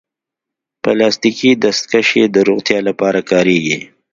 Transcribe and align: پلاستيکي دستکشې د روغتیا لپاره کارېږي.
پلاستيکي 0.83 1.51
دستکشې 1.63 2.23
د 2.29 2.37
روغتیا 2.49 2.79
لپاره 2.87 3.19
کارېږي. 3.31 3.79